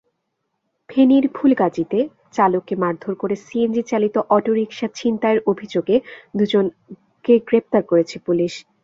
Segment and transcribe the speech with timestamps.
[0.89, 1.99] ফেনীর ফুলগাজীতে
[2.33, 5.95] চালককে মারধর করে সিএনজিচালিত অটোরিকশা ছিনতাইয়ের অভিযোগে
[6.37, 8.53] দুজনকে গ্রেপ্তার করেছে পুলিশ।